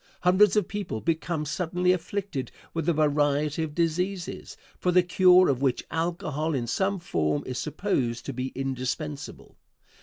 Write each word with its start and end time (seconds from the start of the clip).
Hundreds 0.21 0.55
of 0.55 0.67
people 0.67 0.99
become 0.99 1.45
suddenly 1.45 1.91
afflicted 1.91 2.51
with 2.73 2.89
a 2.89 2.93
variety 2.93 3.61
of 3.61 3.75
diseases, 3.75 4.57
for 4.79 4.91
the 4.91 5.03
cure 5.03 5.47
of 5.47 5.61
which 5.61 5.83
alcohol 5.91 6.55
in 6.55 6.65
some 6.65 6.97
form 6.97 7.43
is 7.45 7.59
supposed 7.59 8.25
to 8.25 8.33
be 8.33 8.47
indispensable. 8.55 9.59